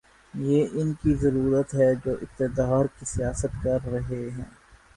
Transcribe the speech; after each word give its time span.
یہ 0.33 0.67
ان 0.71 0.93
کی 0.93 1.13
ضرورت 1.15 1.73
ہے 1.73 1.93
جو 2.05 2.11
اقتدار 2.21 2.85
کی 2.99 3.05
سیاست 3.05 3.63
کر 3.63 3.77
رہے 3.91 4.29
ہیں۔ 4.29 4.49